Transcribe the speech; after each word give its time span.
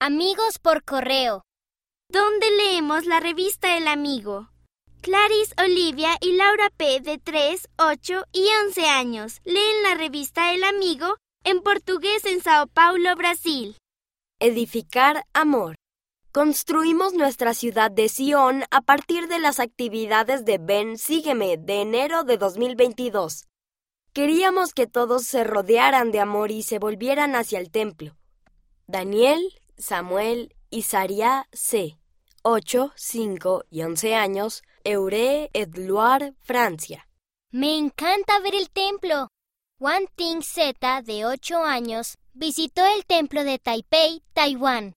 Amigos 0.00 0.60
por 0.62 0.84
correo. 0.84 1.42
¿Dónde 2.08 2.48
leemos 2.52 3.04
la 3.04 3.18
revista 3.18 3.76
El 3.76 3.88
Amigo? 3.88 4.48
Clarice 5.00 5.52
Olivia 5.60 6.10
y 6.20 6.36
Laura 6.36 6.70
P. 6.70 7.00
de 7.00 7.18
3, 7.18 7.68
8 7.78 8.24
y 8.32 8.46
11 8.66 8.86
años 8.86 9.40
leen 9.44 9.82
la 9.82 9.96
revista 9.96 10.54
El 10.54 10.62
Amigo 10.62 11.16
en 11.42 11.62
portugués 11.62 12.24
en 12.26 12.40
Sao 12.40 12.68
Paulo, 12.68 13.16
Brasil. 13.16 13.76
Edificar 14.38 15.24
amor. 15.32 15.74
Construimos 16.30 17.14
nuestra 17.14 17.52
ciudad 17.52 17.90
de 17.90 18.08
Sion 18.08 18.62
a 18.70 18.82
partir 18.82 19.26
de 19.26 19.40
las 19.40 19.58
actividades 19.58 20.44
de 20.44 20.58
Ven 20.58 20.96
Sígueme 20.96 21.56
de 21.56 21.80
enero 21.80 22.22
de 22.22 22.38
2022. 22.38 23.46
Queríamos 24.12 24.74
que 24.74 24.86
todos 24.86 25.24
se 25.24 25.42
rodearan 25.42 26.12
de 26.12 26.20
amor 26.20 26.52
y 26.52 26.62
se 26.62 26.78
volvieran 26.78 27.34
hacia 27.34 27.58
el 27.58 27.72
templo. 27.72 28.16
Daniel, 28.86 29.40
Samuel 29.78 30.54
y 30.70 30.82
Saria 30.82 31.48
C. 31.52 31.98
8, 32.42 32.92
5 32.94 33.64
y 33.70 33.82
11 33.82 34.14
años, 34.14 34.62
Eure 34.84 35.50
Edloire, 35.52 36.34
Francia. 36.40 37.08
Me 37.50 37.76
encanta 37.76 38.40
ver 38.40 38.54
el 38.54 38.70
templo. 38.70 39.28
Wan 39.80 40.06
Ting 40.16 40.42
Z, 40.42 41.02
de 41.02 41.24
8 41.24 41.64
años, 41.64 42.18
visitó 42.32 42.84
el 42.86 43.04
templo 43.06 43.44
de 43.44 43.58
Taipei, 43.58 44.22
Taiwán. 44.32 44.96